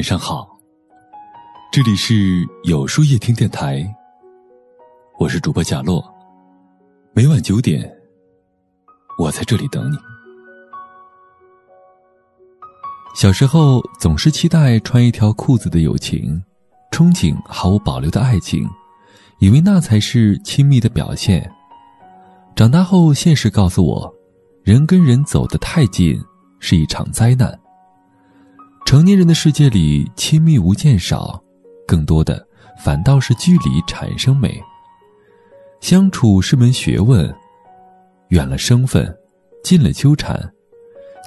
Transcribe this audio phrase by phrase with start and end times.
[0.00, 0.58] 晚上好，
[1.70, 3.84] 这里是有书夜听电台，
[5.18, 6.02] 我是主播贾洛，
[7.12, 7.94] 每晚九点，
[9.18, 9.98] 我在这里等你。
[13.14, 16.42] 小时候总是期待穿一条裤子的友情，
[16.90, 18.66] 憧憬毫无保留的爱情，
[19.38, 21.46] 以为那才是亲密的表现。
[22.56, 24.10] 长大后，现实告诉我，
[24.64, 26.18] 人跟人走得太近
[26.58, 27.54] 是一场灾难。
[28.84, 31.40] 成年人的世界里，亲密无间少，
[31.86, 32.44] 更多的
[32.82, 34.60] 反倒是距离产生美。
[35.80, 37.32] 相处是门学问，
[38.28, 39.16] 远了生分，
[39.62, 40.38] 近了纠缠。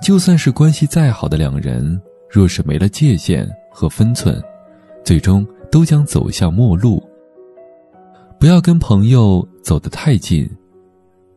[0.03, 1.99] 就算是关系再好的两人，
[2.29, 4.43] 若是没了界限和分寸，
[5.05, 7.01] 最终都将走向陌路。
[8.37, 10.49] 不要跟朋友走得太近。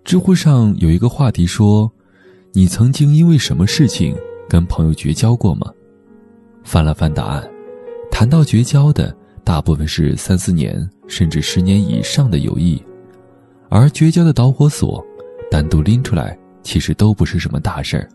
[0.03, 1.91] 知乎上有一个话题说
[2.53, 4.17] ：“你曾经因为什么事情
[4.49, 5.73] 跟朋友绝交过吗？”
[6.67, 7.49] 翻了翻答案，
[8.11, 12.83] 谈到绝交的，大部分是三四年甚至十年以上的友谊，
[13.69, 15.03] 而绝交的导火索，
[15.49, 18.09] 单独拎出来，其实都不是什么大事儿。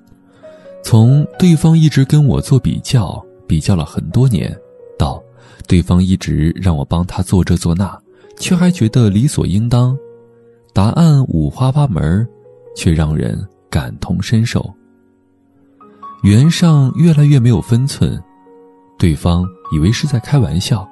[0.83, 4.53] 从对方一直跟我做比较，比较了很多年，
[4.99, 5.23] 到
[5.65, 7.97] 对方一直让我帮他做这做那，
[8.37, 9.97] 却还觉得理所应当，
[10.73, 12.27] 答案五花八门，
[12.75, 14.69] 却让人感同身受。
[16.23, 18.21] 缘上越来越没有分寸。
[19.01, 20.87] 对方以为是在开玩笑，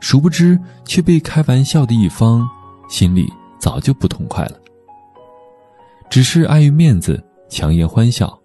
[0.00, 2.46] 殊不知却被开玩笑的一方
[2.90, 3.26] 心里
[3.58, 4.60] 早就不痛快了。
[6.10, 8.38] 只是碍于面子，强颜欢笑。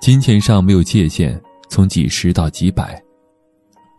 [0.00, 3.00] 金钱上没有界限，从几十到几百，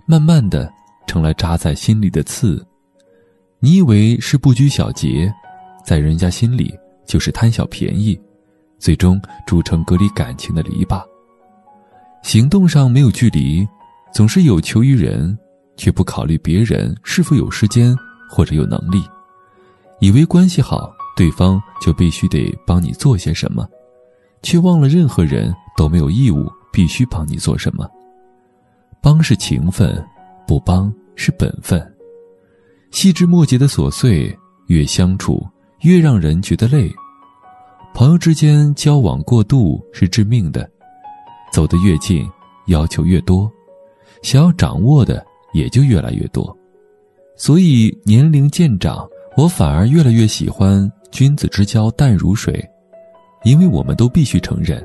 [0.05, 0.69] 慢慢的
[1.07, 2.61] 成了扎在心里的刺。
[3.59, 5.33] 你以为是不拘小节，
[5.85, 8.19] 在人家心里就是贪小便宜，
[8.77, 11.01] 最终铸成隔离感情的篱笆。
[12.21, 13.65] 行动上没有距离。
[14.13, 15.35] 总是有求于人，
[15.75, 17.95] 却不考虑别人是否有时间
[18.29, 19.03] 或者有能力，
[19.99, 23.67] 以为关系好，对方就必须得帮你做些什么，
[24.43, 27.89] 却忘了任何人都没有义务必须帮你做什么。
[29.01, 30.05] 帮是情分，
[30.47, 31.81] 不帮是本分。
[32.91, 34.37] 细枝末节的琐碎，
[34.67, 35.43] 越相处
[35.81, 36.89] 越让人觉得累。
[37.95, 40.69] 朋友之间交往过度是致命的，
[41.51, 42.29] 走得越近，
[42.67, 43.51] 要求越多。
[44.23, 45.23] 想要掌握的
[45.53, 46.57] 也就越来越多，
[47.35, 49.07] 所以年龄渐长，
[49.37, 52.67] 我反而越来越喜欢君子之交淡如水，
[53.43, 54.83] 因为我们都必须承认，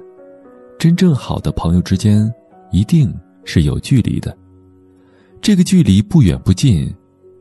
[0.78, 2.30] 真正好的朋友之间
[2.72, 4.36] 一定是有距离的。
[5.40, 6.92] 这个距离不远不近，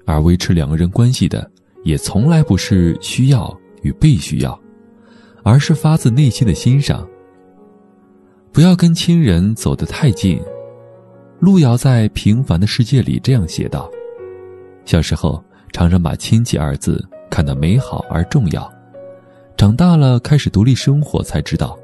[0.06, 1.50] 而维持两个人关系的，
[1.84, 4.58] 也从来不是需要与被需要，
[5.44, 7.06] 而是发自内心的欣赏。
[8.54, 10.40] 不要跟亲人走得太近。
[11.40, 13.88] 路遥在《平凡的世界》里这样写道
[14.86, 18.68] ：“小时候常常把‘亲戚’二字看得美好而重要，
[19.56, 21.78] 长大了开始独立生活，才知道，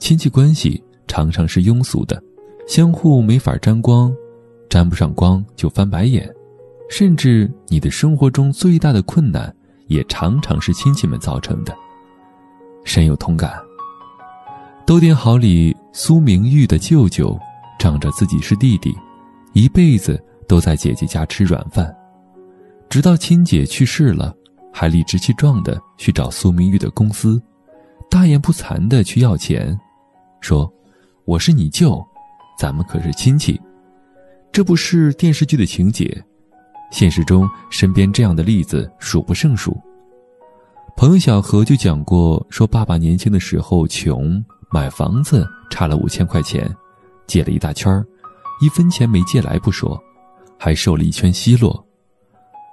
[0.00, 2.20] 亲戚关系常常是庸俗的，
[2.66, 4.12] 相互没法沾光，
[4.68, 6.28] 沾不上光就翻白眼，
[6.90, 9.54] 甚至你的生活中最大的困难，
[9.86, 11.72] 也常常是亲戚们造成的。
[12.82, 13.52] 深有同感。
[14.84, 17.38] 《都点好》里苏明玉的舅舅。”
[17.82, 18.96] 仗着自己是弟弟，
[19.54, 20.16] 一辈子
[20.46, 21.92] 都在姐姐家吃软饭，
[22.88, 24.32] 直到亲姐去世了，
[24.72, 27.42] 还理直气壮的去找苏明玉的公司，
[28.08, 29.76] 大言不惭的去要钱，
[30.40, 30.72] 说
[31.26, 32.00] ：“我是你舅，
[32.56, 33.60] 咱们可是亲戚。”
[34.52, 36.24] 这不是电视剧的情节，
[36.92, 39.76] 现实中身边这样的例子数不胜数。
[40.96, 46.72] 朋友小何就讲过，说爸爸年轻的时候穷，买房子差了五千块钱。
[47.26, 48.06] 借了一大圈儿，
[48.60, 50.00] 一分钱没借来不说，
[50.58, 51.84] 还受了一圈奚落。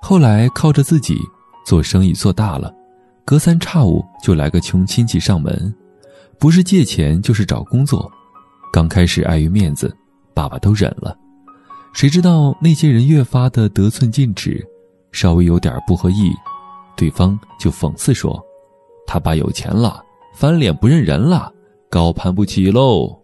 [0.01, 1.17] 后来靠着自己
[1.65, 2.73] 做生意做大了，
[3.25, 5.73] 隔三差五就来个穷亲戚上门，
[6.37, 8.09] 不是借钱就是找工作。
[8.71, 9.95] 刚开始碍于面子，
[10.33, 11.17] 爸爸都忍了。
[11.91, 14.65] 谁知道那些人越发的得寸进尺，
[15.11, 16.31] 稍微有点不合意，
[16.95, 18.39] 对方就讽刺说
[19.07, 20.01] ：“他爸有钱了，
[20.35, 21.51] 翻脸不认人了，
[21.89, 23.18] 高攀不起喽。”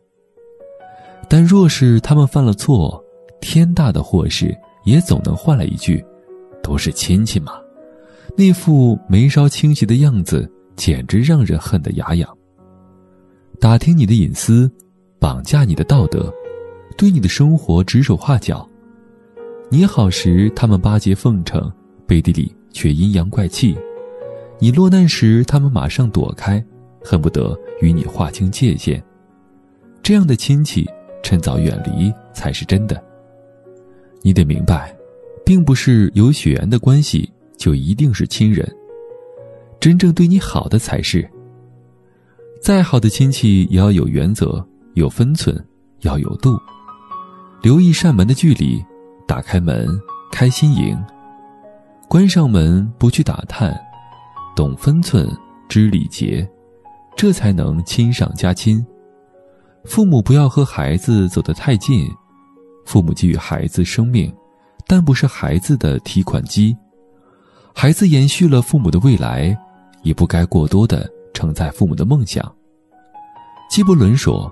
[1.27, 3.03] 但若是他们犯了错，
[3.41, 6.03] 天大的祸事也总能换来一句
[6.61, 7.53] ：“都是亲戚嘛。”
[8.37, 12.29] 那副眉梢清晰的样子，简直让人恨得牙痒。
[13.59, 14.69] 打听你的隐私，
[15.19, 16.33] 绑架你的道德，
[16.97, 18.67] 对你的生活指手画脚。
[19.69, 21.71] 你好时，他们巴结奉承，
[22.05, 23.75] 背地里却阴阳怪气。
[24.59, 26.63] 你落难时，他们马上躲开，
[27.03, 29.01] 恨不得与你划清界限。
[30.03, 30.87] 这样的亲戚。
[31.25, 33.03] 趁早远离才是真的，
[34.21, 34.95] 你得明白，
[35.43, 37.27] 并不是有血缘的关系
[37.57, 38.63] 就一定是亲人。
[39.79, 41.27] 真正对你好的才是。
[42.61, 44.63] 再好的亲戚也要有原则、
[44.93, 45.59] 有分寸、
[46.01, 46.59] 要有度，
[47.63, 48.79] 留一扇门的距离，
[49.27, 49.99] 打开门
[50.31, 50.95] 开心迎，
[52.07, 53.75] 关上门不去打探，
[54.55, 55.27] 懂分寸
[55.67, 56.47] 知礼节，
[57.17, 58.85] 这才能亲上加亲。
[59.85, 62.09] 父母不要和孩子走得太近，
[62.85, 64.33] 父母给予孩子生命，
[64.87, 66.75] 但不是孩子的提款机。
[67.73, 69.55] 孩子延续了父母的未来，
[70.01, 72.51] 也不该过多的承载父母的梦想。
[73.69, 74.51] 纪伯伦说：“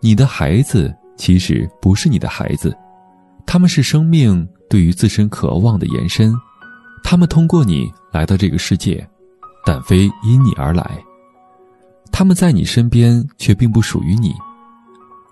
[0.00, 2.76] 你的孩子其实不是你的孩子，
[3.46, 6.34] 他们是生命对于自身渴望的延伸，
[7.02, 9.06] 他们通过你来到这个世界，
[9.64, 10.98] 但非因你而来。
[12.12, 14.34] 他们在你身边，却并不属于你。”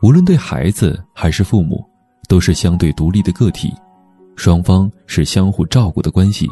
[0.02, 1.84] 无论对孩子还是父母，
[2.28, 3.72] 都是相对独立的个体，
[4.34, 6.48] 双方是相互照顾的关系，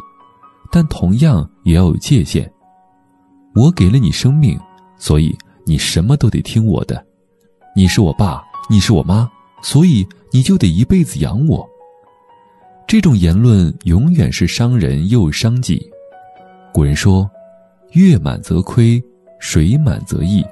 [0.70, 2.48] 但同样也要有界限。
[3.56, 4.56] 我给了你生命，
[4.96, 5.36] 所以
[5.66, 7.04] 你什么都得听我的。
[7.74, 9.28] 你是我爸，你是我妈，
[9.62, 11.68] 所以你就得一辈子养我。
[12.86, 15.84] 这种言论永远是伤人又伤己。
[16.72, 17.28] 古人说
[17.94, 19.02] ：“月满则亏，
[19.40, 20.44] 水满则溢。”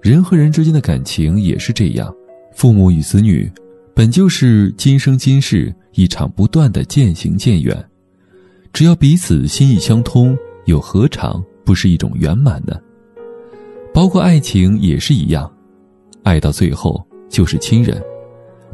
[0.00, 2.14] 人和人之间的感情也是这样，
[2.52, 3.50] 父母与子女，
[3.94, 7.84] 本就是今生今世一场不断的渐行渐远。
[8.72, 12.78] 只要彼此心意相通，又何尝不是一种圆满呢？
[13.92, 15.50] 包括爱情也是一样，
[16.22, 18.00] 爱到最后就是亲人，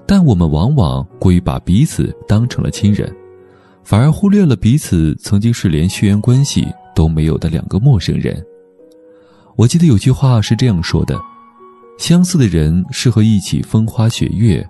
[0.07, 3.11] 但我们往往过于把彼此当成了亲人，
[3.83, 8.45] 反而忽略了彼此曾经是连血缘关系都没有的两个陌生人。
[9.57, 11.17] 我记得有句话是这样说的
[11.97, 14.69] ：“相似的人适合一起风花雪月，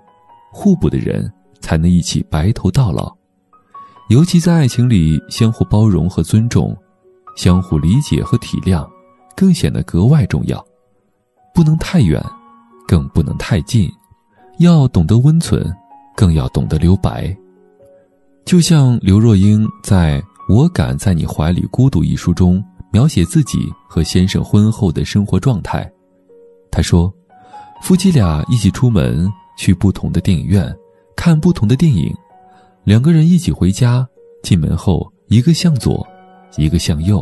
[0.51, 3.11] 互补的人才能一起白头到老。
[4.09, 6.77] 尤其在爱情里，相互包容和尊重，
[7.35, 8.87] 相互理解和体谅，
[9.35, 10.63] 更显得格外重要。
[11.51, 12.23] 不能太远，
[12.87, 13.89] 更不能太近，
[14.59, 15.65] 要懂得温存，
[16.15, 17.35] 更要懂得留白。
[18.45, 22.63] 就像刘若英在《我敢在你怀里孤独》一书中。
[22.95, 25.85] 描写自己和先生婚后的生活状态，
[26.71, 27.13] 他说
[27.83, 30.73] ：“夫妻俩一起出门去不同的电影院
[31.13, 32.15] 看不同的电影，
[32.85, 34.07] 两个人一起回家，
[34.43, 36.07] 进门后一个向左，
[36.55, 37.21] 一个向右，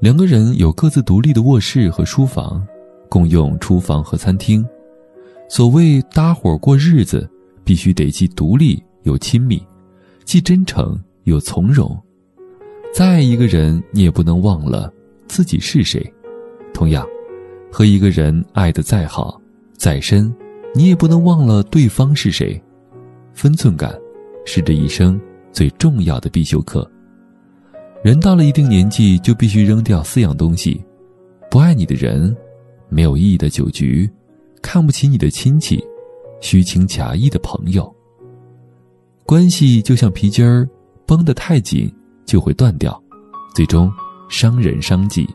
[0.00, 2.60] 两个人有各自独立的卧室和书房，
[3.08, 4.66] 共用厨房和餐厅。
[5.48, 7.30] 所谓搭伙过日子，
[7.62, 9.64] 必须得既独立又亲密，
[10.24, 11.96] 既真诚又从容。”
[12.92, 14.92] 再爱一个人，你也不能忘了
[15.26, 15.98] 自己是谁；
[16.74, 17.06] 同样，
[17.70, 19.40] 和一个人爱得再好、
[19.72, 20.32] 再深，
[20.74, 22.62] 你也不能忘了对方是谁。
[23.32, 23.98] 分寸感，
[24.44, 25.18] 是这一生
[25.52, 26.88] 最重要的必修课。
[28.04, 30.78] 人到了一定年纪，就必须扔掉四样东西：
[31.50, 32.36] 不爱你的人，
[32.90, 34.08] 没有意义的酒局，
[34.60, 35.82] 看不起你的亲戚，
[36.42, 37.90] 虚情假意的朋友。
[39.24, 40.68] 关系就像皮筋儿，
[41.06, 41.90] 绷得太紧。
[42.32, 42.98] 就会断掉，
[43.54, 43.92] 最终
[44.30, 45.28] 伤人伤己。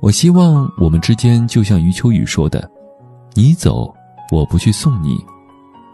[0.00, 2.66] 我希望我们之间就像余秋雨说的
[3.36, 3.94] ：“你走，
[4.30, 5.18] 我不去送你；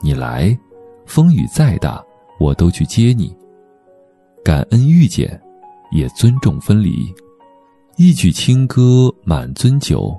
[0.01, 0.57] 你来，
[1.05, 2.01] 风雨再大，
[2.39, 3.37] 我都去接你。
[4.45, 5.29] 感恩遇见，
[5.91, 7.13] 也尊重分离。
[7.97, 10.17] 一曲清歌满樽酒，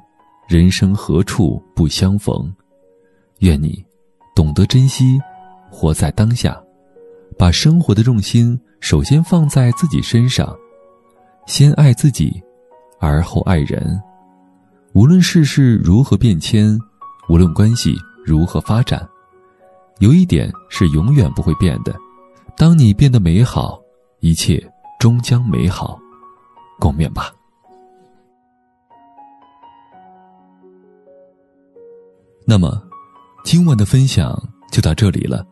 [0.50, 2.54] 人生何处不相逢？
[3.40, 3.82] 愿你
[4.36, 5.18] 懂得珍惜，
[5.72, 6.62] 活在当下，
[7.38, 10.56] 把生活的重心。”首先放在自己身上，
[11.46, 12.42] 先爱自己，
[13.00, 14.02] 而后爱人。
[14.94, 16.78] 无论世事如何变迁，
[17.30, 17.96] 无论关系
[18.26, 19.08] 如何发展，
[20.00, 21.96] 有一点是永远不会变的：
[22.58, 23.80] 当你变得美好，
[24.22, 24.60] 一切
[25.00, 26.00] 终将美好。
[26.80, 27.32] 共勉吧。
[32.48, 32.82] 那么，
[33.44, 35.46] 今晚的分享就到这里了。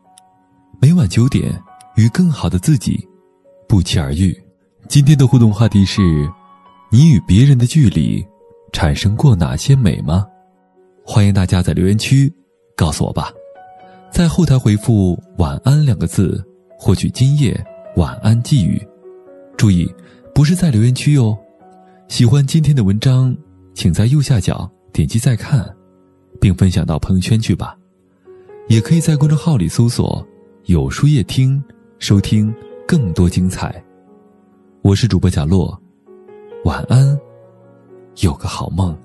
[0.81, 1.61] 每晚九点，
[1.95, 3.07] 与更好的自己。
[3.67, 4.35] 不期而遇，
[4.87, 6.01] 今天的互动话题是：
[6.89, 8.25] 你与别人的距离
[8.71, 10.25] 产生过哪些美吗？
[11.05, 12.31] 欢迎大家在留言区
[12.77, 13.29] 告诉我吧，
[14.09, 16.41] 在后台回复“晚安”两个字，
[16.79, 17.61] 获取今夜
[17.97, 18.81] 晚安寄语。
[19.57, 19.93] 注意，
[20.33, 21.37] 不是在留言区哟。
[22.07, 23.35] 喜欢今天的文章，
[23.73, 25.69] 请在右下角点击再看，
[26.39, 27.75] 并分享到朋友圈去吧。
[28.69, 30.25] 也可以在公众号里搜索
[30.67, 31.61] “有书夜听”，
[31.99, 32.53] 收听。
[32.87, 33.83] 更多精彩，
[34.81, 35.77] 我是主播贾洛，
[36.63, 37.19] 晚安，
[38.21, 38.97] 有个好梦。